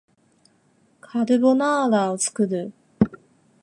[0.99, 2.73] カルボナーラを作る